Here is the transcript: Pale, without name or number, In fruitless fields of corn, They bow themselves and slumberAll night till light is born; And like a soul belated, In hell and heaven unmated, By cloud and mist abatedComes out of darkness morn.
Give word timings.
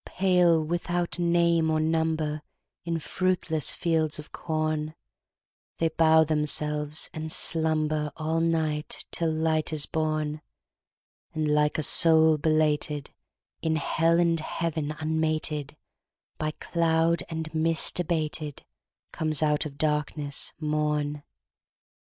Pale, 0.03 0.63
without 0.63 1.19
name 1.19 1.69
or 1.69 1.79
number, 1.79 2.41
In 2.85 2.97
fruitless 2.97 3.71
fields 3.75 4.17
of 4.17 4.31
corn, 4.31 4.95
They 5.77 5.89
bow 5.89 6.23
themselves 6.23 7.07
and 7.13 7.29
slumberAll 7.31 8.39
night 8.41 9.05
till 9.11 9.29
light 9.31 9.71
is 9.71 9.85
born; 9.85 10.41
And 11.35 11.47
like 11.47 11.77
a 11.77 11.83
soul 11.83 12.39
belated, 12.39 13.11
In 13.61 13.75
hell 13.75 14.17
and 14.19 14.39
heaven 14.39 14.89
unmated, 14.99 15.75
By 16.39 16.49
cloud 16.53 17.21
and 17.29 17.53
mist 17.53 17.97
abatedComes 17.97 19.43
out 19.43 19.67
of 19.67 19.77
darkness 19.77 20.51
morn. 20.59 21.21